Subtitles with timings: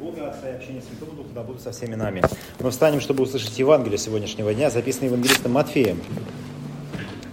[0.00, 2.22] Бога будут со всеми нами.
[2.60, 6.00] Мы встанем, чтобы услышать Евангелие сегодняшнего дня, записанное евангелистом Матфеем.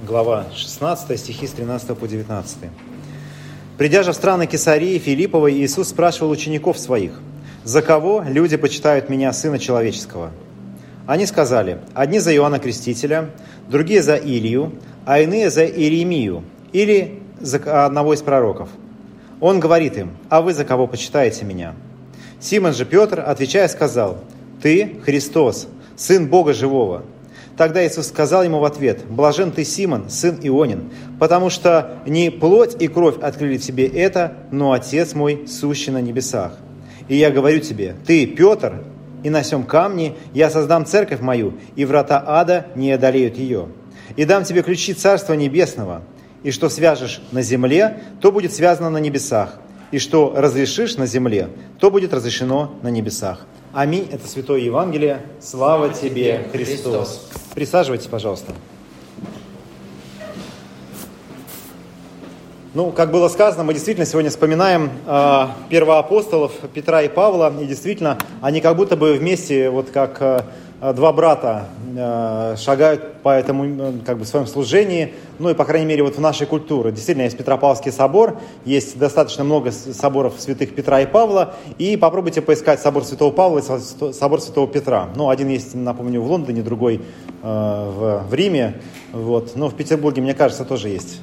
[0.06, 2.58] Глава 16, стихи с 13 по 19.
[3.78, 7.20] Придя же в страны Кесарии Филипповой, Иисус спрашивал учеников своих,
[7.64, 10.32] «За кого люди почитают меня, Сына Человеческого?»
[11.08, 13.30] Они сказали, одни за Иоанна Крестителя,
[13.68, 14.74] другие за Илью,
[15.06, 18.70] а иные за Иеремию или за одного из пророков.
[19.40, 21.74] Он говорит им, а вы за кого почитаете меня?
[22.40, 24.20] Симон же Петр, отвечая, сказал,
[24.62, 27.04] «Ты Христос, Сын Бога Живого».
[27.58, 32.82] Тогда Иисус сказал ему в ответ, «Блажен ты, Симон, сын Ионин, потому что не плоть
[32.82, 36.54] и кровь открыли в тебе это, но Отец мой, сущий на небесах.
[37.10, 38.84] И я говорю тебе, ты, Петр,
[39.24, 43.68] и на сем камне я создам церковь мою, и врата ада не одолеют ее.
[44.16, 46.02] И дам тебе ключи Царства Небесного,
[46.44, 49.60] и что свяжешь на земле, то будет связано на небесах,
[49.92, 53.46] и что разрешишь на земле, то будет разрешено на небесах.
[53.74, 54.08] Аминь.
[54.12, 55.22] Это Святое Евангелие.
[55.40, 57.30] Слава тебе, Христос.
[57.54, 58.54] Присаживайтесь, пожалуйста.
[62.76, 68.20] Ну, как было сказано, мы действительно сегодня вспоминаем э, первоапостолов Петра и Павла, и действительно,
[68.42, 70.44] они как будто бы вместе, вот как Э,
[70.82, 76.04] два брата э, шагают по этому как бы, своем служении, ну и, по крайней мере,
[76.04, 76.92] вот в нашей культуре.
[76.92, 82.80] Действительно, есть Петропавловский собор, есть достаточно много соборов святых Петра и Павла, и попробуйте поискать
[82.80, 85.10] собор Святого Павла и собор Святого Петра.
[85.16, 87.02] Ну, один есть, напомню, в Лондоне, другой
[87.42, 89.56] в, в Риме, вот.
[89.56, 91.20] но в Петербурге, мне кажется, тоже есть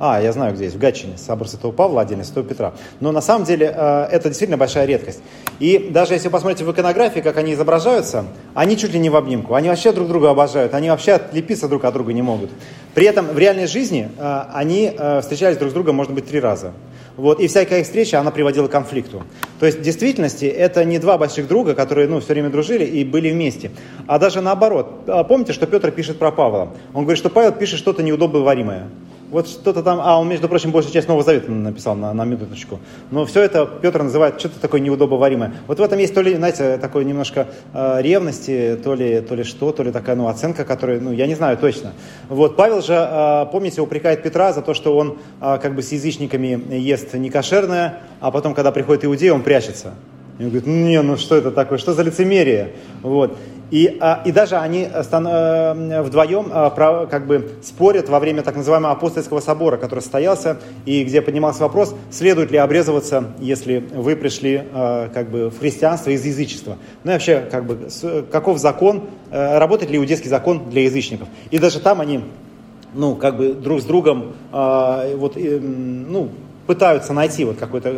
[0.00, 2.72] а, я знаю, где есть, в Гатчине, собор Святого Павла, отдельно Святого Петра.
[3.00, 5.20] Но на самом деле э, это действительно большая редкость.
[5.58, 9.16] И даже если вы посмотрите в иконографии, как они изображаются, они чуть ли не в
[9.16, 9.54] обнимку.
[9.54, 12.50] Они вообще друг друга обожают, они вообще отлепиться друг от друга не могут.
[12.94, 16.38] При этом в реальной жизни э, они э, встречались друг с другом, может быть, три
[16.38, 16.72] раза.
[17.16, 19.24] Вот, и всякая их встреча, она приводила к конфликту.
[19.58, 23.02] То есть в действительности это не два больших друга, которые ну, все время дружили и
[23.04, 23.72] были вместе.
[24.06, 25.06] А даже наоборот.
[25.26, 26.74] Помните, что Петр пишет про Павла?
[26.94, 28.86] Он говорит, что Павел пишет что-то неудобоваримое.
[29.30, 32.80] Вот что-то там, а он, между прочим, большую часть Нового Завета написал на, на минуточку.
[33.10, 35.52] Но все это Петр называет что-то такое неудобоваримое.
[35.66, 39.44] Вот в этом есть то ли, знаете, такое немножко э, ревности, то ли, то ли
[39.44, 41.92] что, то ли такая, ну, оценка, которая, ну, я не знаю точно.
[42.28, 45.92] Вот, Павел же, э, помните, упрекает Петра за то, что он э, как бы с
[45.92, 49.94] язычниками ест некошерное, а потом, когда приходит иудей, он прячется.
[50.38, 52.72] И он говорит, не, ну что это такое, что за лицемерие?
[53.02, 53.36] Вот.
[53.70, 58.56] И, а, и даже они стан, э, вдвоем а, как бы спорят во время так
[58.56, 64.64] называемого апостольского собора, который состоялся, и где поднимался вопрос, следует ли обрезываться, если вы пришли
[65.12, 66.78] как бы в христианство из язычества.
[67.04, 67.88] Ну и вообще, как бы,
[68.30, 71.28] каков закон, э, работает ли иудейский закон для язычников.
[71.50, 72.22] И даже там они
[72.94, 76.30] ну, как бы друг с другом, вот, ну,
[76.68, 77.94] пытаются найти вот какое-то,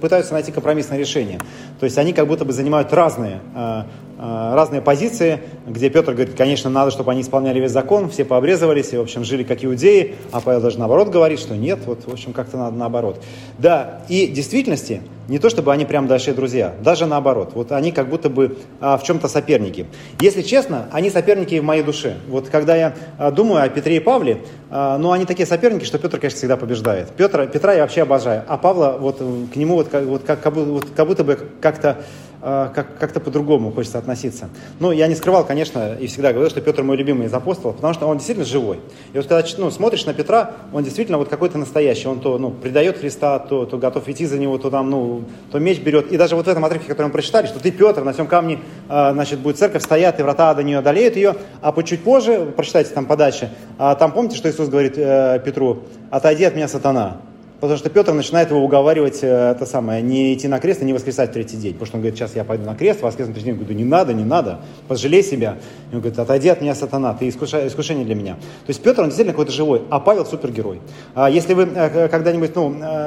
[0.00, 1.38] пытаются найти компромиссное решение.
[1.78, 3.82] То есть они как будто бы занимают разные, э,
[4.18, 8.94] э, разные позиции, где Петр говорит, конечно, надо, чтобы они исполняли весь закон, все пообрезывались
[8.94, 12.12] и, в общем, жили как иудеи, а Павел даже наоборот говорит, что нет, вот, в
[12.12, 13.22] общем, как-то надо наоборот.
[13.58, 17.52] Да, и в действительности не то чтобы они прям дальше друзья, даже наоборот.
[17.54, 19.86] Вот они как будто бы а, в чем-то соперники.
[20.20, 22.16] Если честно, они соперники в моей душе.
[22.28, 24.38] Вот когда я а, думаю о Петре и Павле,
[24.70, 27.10] а, ну они такие соперники, что Петр, конечно, всегда побеждает.
[27.10, 30.86] Петра, Петра я вообще обожаю, а Павла вот к нему вот, как, вот, как, вот,
[30.94, 32.04] как будто бы как-то
[32.42, 34.48] а, как, как-то по-другому хочется относиться.
[34.78, 37.92] Ну, я не скрывал, конечно, и всегда говорил, что Петр мой любимый из апостолов, потому
[37.92, 38.80] что он действительно живой.
[39.12, 42.08] И вот когда ну, смотришь на Петра, он действительно вот какой-то настоящий.
[42.08, 45.58] Он то ну, предает Христа, то, то готов идти за него, то там, ну, то
[45.58, 46.10] меч берет.
[46.12, 48.60] И даже вот в этом отрывке, который мы прочитали, что ты, Петр, на всем камне,
[48.88, 51.36] э, значит, будет церковь стоят, и врата ада не одолеют ее.
[51.60, 55.84] А по чуть позже, прочитайте там подальше, там помните, что Иисус говорит э, Петру?
[56.10, 57.18] Отойди от меня, сатана.
[57.60, 60.94] Потому что Петр начинает его уговаривать, э, это самое, не идти на крест и не
[60.94, 61.72] воскресать в третий день.
[61.72, 63.58] Потому что он говорит, сейчас я пойду на крест, воскресну в третий день.
[63.58, 65.58] Я говорю, не надо, не надо, пожалей себя.
[65.90, 68.34] И он говорит, отойди от меня, сатана, ты искушение, искушение для меня.
[68.34, 70.80] То есть Петр, он действительно какой-то живой, а Павел супергерой.
[71.14, 73.06] А если вы э, когда-нибудь, ну, э,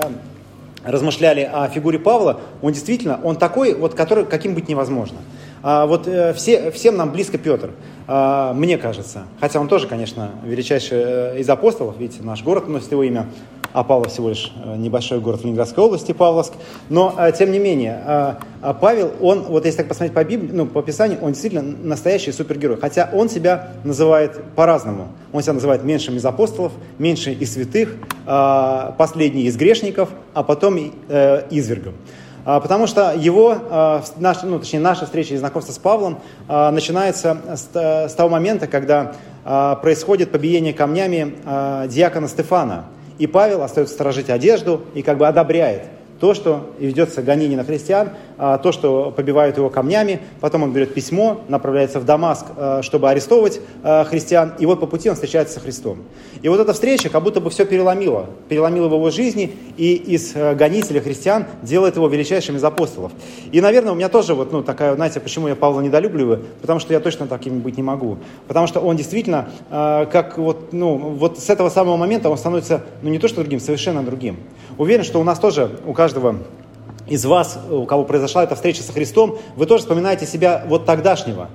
[0.83, 5.17] размышляли о фигуре Павла, он действительно, он такой, вот, который, каким быть невозможно.
[5.63, 7.71] А вот все, всем нам близко Петр,
[8.05, 9.23] а, мне кажется.
[9.39, 13.27] Хотя он тоже, конечно, величайший из апостолов, видите, наш город носит его имя
[13.73, 16.53] а Павлов всего лишь э, небольшой город в Ленинградской области, Павловск.
[16.89, 20.67] Но, э, тем не менее, э, Павел, он, вот если так посмотреть по Библии, ну,
[20.67, 22.77] по Писанию, он действительно настоящий супергерой.
[22.77, 25.07] Хотя он себя называет по-разному.
[25.31, 27.95] Он себя называет меньшим из апостолов, меньшим из святых,
[28.25, 30.77] последний из грешников, а потом
[31.49, 31.95] извергом.
[32.45, 33.57] Потому что его,
[34.17, 39.13] наш, ну, точнее, наша встреча и знакомство с Павлом начинается с того момента, когда
[39.81, 41.35] происходит побиение камнями
[41.87, 42.85] диакона Стефана–
[43.19, 45.83] и Павел остается сторожить одежду и как бы одобряет
[46.19, 50.93] то, что ведется гонение на христиан, а, то, что побивают его камнями, потом он берет
[50.93, 55.55] письмо, направляется в Дамаск, а, чтобы арестовывать а, христиан, и вот по пути он встречается
[55.55, 55.99] со Христом.
[56.41, 60.33] И вот эта встреча как будто бы все переломила, переломила в его жизни, и из
[60.33, 63.11] гонителя христиан делает его величайшим из апостолов.
[63.51, 66.93] И, наверное, у меня тоже вот, ну, такая, знаете, почему я Павла недолюбливаю, потому что
[66.93, 68.17] я точно таким быть не могу.
[68.47, 73.09] Потому что он действительно, как вот, ну, вот с этого самого момента он становится, ну,
[73.09, 74.37] не то что другим, совершенно другим.
[74.77, 76.37] Уверен, что у нас тоже, у каждого
[77.07, 81.49] из вас, у кого произошла эта встреча со Христом, вы тоже вспоминаете себя вот тогдашнего.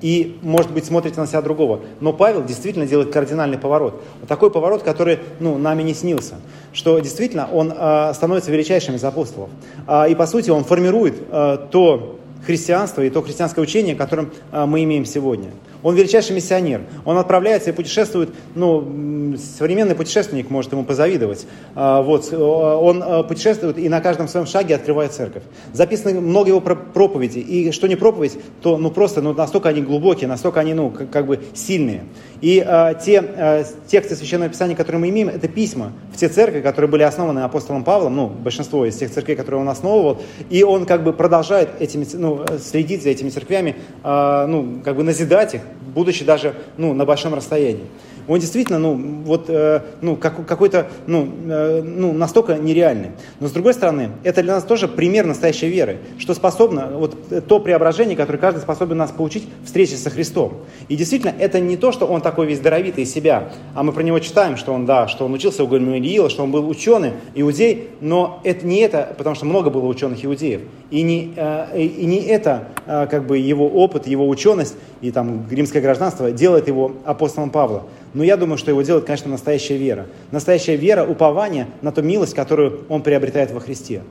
[0.00, 1.80] И, может быть, смотрите на себя другого.
[2.00, 4.02] Но Павел действительно делает кардинальный поворот.
[4.26, 6.36] Такой поворот, который ну, нами не снился.
[6.72, 9.50] Что действительно он э, становится величайшим из апостолов.
[9.86, 14.64] Э, и, по сути, он формирует э, то христианство и то христианское учение, которым э,
[14.64, 15.50] мы имеем сегодня.
[15.82, 16.82] Он величайший миссионер.
[17.04, 21.46] Он отправляется и путешествует, ну, современный путешественник может ему позавидовать.
[21.74, 25.42] А, вот, э, он э, путешествует и на каждом своем шаге открывает церковь.
[25.72, 27.38] Записаны много его проповеди.
[27.38, 31.26] И что не проповедь, то ну, просто ну, настолько они глубокие, настолько они ну, как,
[31.26, 32.04] бы сильные.
[32.40, 36.90] И а, те тексты Священного Писания, которые мы имеем, это письма в те церкви, которые
[36.90, 41.02] были основаны апостолом Павлом, ну, большинство из тех церквей, которые он основывал, и он как
[41.02, 45.62] бы продолжает этими, ну, следить за этими церквями, ну, как бы назидать их,
[45.94, 47.86] будучи даже ну, на большом расстоянии.
[48.28, 48.94] Он действительно, ну,
[49.24, 53.10] вот, э, ну, как, какой-то, ну, э, ну, настолько нереальный.
[53.40, 57.16] Но с другой стороны, это для нас тоже пример настоящей веры, что способно, вот
[57.48, 60.58] то преображение, которое каждый способен нас получить в встрече со Христом.
[60.88, 64.02] И действительно, это не то, что он такой весь здоровитый из себя, а мы про
[64.02, 67.88] него читаем, что он, да, что он учился у Гамалиила, что он был ученый, иудей,
[68.00, 70.60] но это не это, потому что много было ученых иудеев.
[70.90, 75.46] И не, э, и не это, э, как бы, его опыт, его ученость и там
[75.48, 77.84] римское гражданство делает его апостолом Павла.
[78.12, 80.06] Но я думаю, что его делает, конечно, настоящая вера.
[80.32, 84.02] Настоящая вера, упование на ту милость, которую он приобретает во Христе.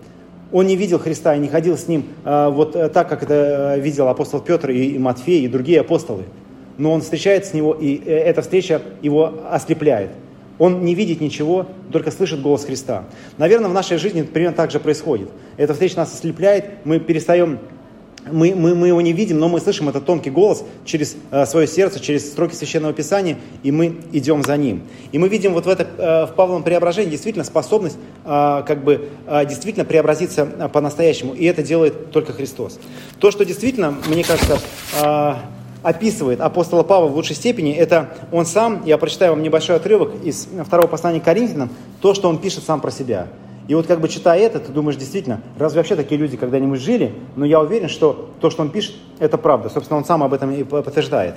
[0.54, 4.08] Он не видел Христа и не ходил с ним э, вот так, как это видел
[4.08, 6.24] апостол Петр и, Матфей и другие апостолы.
[6.78, 10.12] Но он встречается с него, и эта встреча его ослепляет.
[10.60, 13.06] Он не видит ничего, только слышит голос Христа.
[13.38, 15.30] Наверное, в нашей жизни примерно так же происходит.
[15.58, 17.60] Эта встреча нас ослепляет, мы перестаем
[18.32, 21.68] мы, мы, мы его не видим, но мы слышим этот тонкий голос через э, свое
[21.68, 24.84] сердце, через строки Священного Писания, и мы идем за ним.
[25.12, 29.10] И мы видим вот в, это, э, в Павловом преображении действительно способность э, как бы
[29.26, 32.80] э, действительно преобразиться э, по-настоящему, и это делает только Христос.
[33.20, 34.60] То, что действительно, мне кажется,
[35.02, 35.34] э,
[35.81, 40.48] описывает апостола Павла в лучшей степени, это он сам, я прочитаю вам небольшой отрывок из
[40.66, 41.70] второго послания к Коринфянам,
[42.02, 43.28] то, что он пишет сам про себя.
[43.68, 47.14] И вот как бы читая это, ты думаешь, действительно, разве вообще такие люди когда-нибудь жили?
[47.36, 49.70] Но я уверен, что то, что он пишет, это правда.
[49.70, 51.36] Собственно, он сам об этом и подтверждает.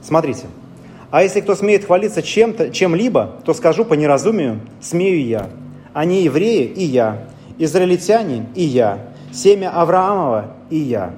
[0.00, 0.46] Смотрите.
[1.10, 5.50] А если кто смеет хвалиться чем-то, чем-либо, то скажу по неразумию, смею я.
[5.92, 7.24] Они евреи и я,
[7.58, 11.14] израильтяне и я, семя Авраамова и я.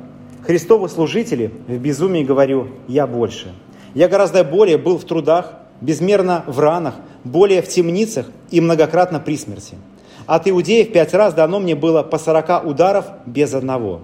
[0.46, 3.52] Христовы служители, в безумии говорю, я больше.
[3.94, 6.94] Я гораздо более был в трудах, безмерно в ранах,
[7.24, 9.74] более в темницах и многократно при смерти.
[10.24, 14.02] От иудеев пять раз дано мне было по сорока ударов без одного.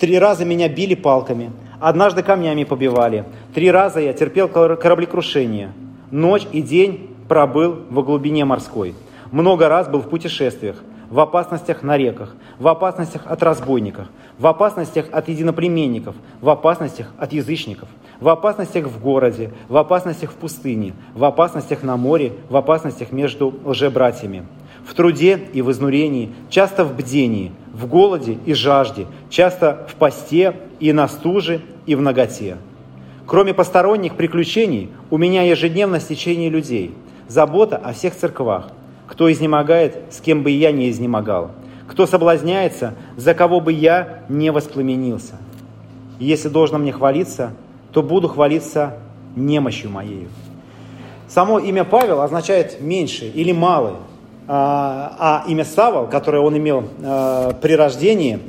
[0.00, 3.26] Три раза меня били палками, однажды камнями побивали.
[3.54, 5.72] Три раза я терпел кораблекрушение.
[6.10, 8.94] Ночь и день пробыл во глубине морской.
[9.30, 10.82] Много раз был в путешествиях,
[11.14, 17.32] в опасностях на реках, в опасностях от разбойников, в опасностях от единоплеменников, в опасностях от
[17.32, 23.12] язычников, в опасностях в городе, в опасностях в пустыне, в опасностях на море, в опасностях
[23.12, 24.42] между лжебратьями
[24.84, 30.56] в труде и в изнурении, часто в бдении, в голоде и жажде, часто в посте
[30.80, 32.56] и на стуже и в ноготе.
[33.24, 36.92] Кроме посторонних приключений, у меня ежедневно стечение людей,
[37.28, 38.68] забота о всех церквах,
[39.14, 41.52] кто изнемогает, с кем бы я не изнемогал,
[41.86, 45.34] кто соблазняется, за кого бы я не воспламенился.
[46.18, 47.52] Если должно мне хвалиться,
[47.92, 48.98] то буду хвалиться
[49.36, 50.30] немощью моею.
[51.28, 53.92] Само имя Павел означает меньше или малый.
[54.48, 58.40] А, а имя Савол, которое он имел а, при рождении,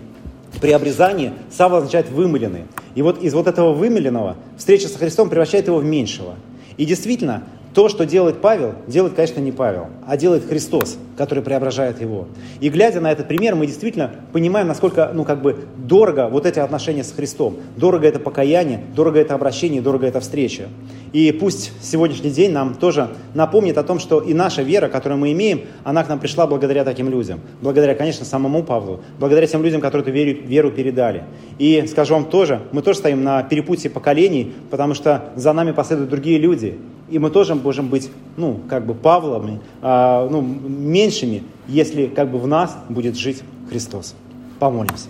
[0.61, 2.63] при обрезании, Савол означает вымыленный.
[2.95, 6.33] И вот из вот этого вымыленного встреча со Христом превращает его в меньшего.
[6.77, 7.43] И действительно,
[7.75, 12.29] то, что делает Павел, делает, конечно, не Павел, а делает Христос, который преображает его.
[12.61, 16.59] И глядя на этот пример, мы действительно понимаем, насколько, ну, как бы дорого вот эти
[16.59, 17.57] отношения с Христом.
[17.75, 20.69] Дорого это покаяние, дорого это обращение, дорого это встреча.
[21.15, 25.31] И пусть сегодняшний день нам тоже напомнит о том, что и наша вера, которую мы
[25.31, 27.39] имеем, она к нам пришла благодаря таким людям.
[27.61, 31.23] Благодаря, конечно, самому Павлу, благодаря тем людям, которые эту веру, веру передали.
[31.57, 36.09] И скажу вам тоже, мы тоже стоим на перепутье поколений, потому что за нами последуют
[36.09, 36.77] другие люди.
[37.09, 42.39] И мы тоже можем быть, ну, как бы Павлами, а, ну, меньшими, если как бы
[42.39, 44.15] в нас будет жить Христос.
[44.59, 45.07] Помолимся.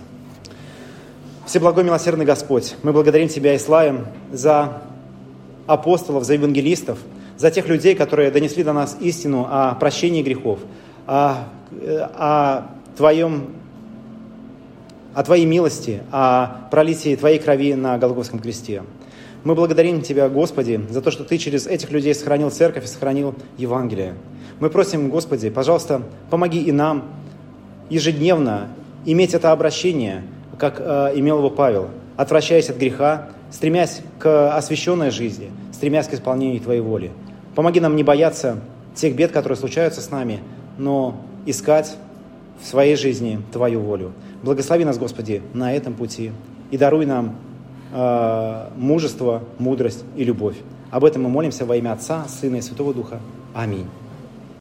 [1.46, 4.82] Всеблагой милосердный Господь, мы благодарим Тебя и славим за
[5.66, 6.98] апостолов, за евангелистов,
[7.36, 10.60] за тех людей, которые донесли до нас истину о прощении грехов,
[11.06, 11.44] о,
[12.14, 13.48] о, твоем,
[15.14, 18.82] о Твоей милости, о пролитии Твоей крови на Голгофском кресте.
[19.44, 23.34] Мы благодарим Тебя, Господи, за то, что Ты через этих людей сохранил церковь и сохранил
[23.58, 24.14] Евангелие.
[24.58, 27.04] Мы просим, Господи, пожалуйста, помоги и нам
[27.90, 28.68] ежедневно
[29.04, 30.24] иметь это обращение,
[30.58, 36.60] как э, имел его Павел, отвращаясь от греха, стремясь к освященной жизни, стремясь к исполнению
[36.60, 37.12] Твоей воли.
[37.54, 38.60] Помоги нам не бояться
[38.94, 40.40] тех бед, которые случаются с нами,
[40.78, 41.96] но искать
[42.60, 44.12] в своей жизни Твою волю.
[44.42, 46.32] Благослови нас, Господи, на этом пути
[46.70, 47.36] и даруй нам
[47.92, 50.56] э, мужество, мудрость и любовь.
[50.90, 53.20] Об этом мы молимся во имя Отца, Сына и Святого Духа.
[53.54, 53.86] Аминь.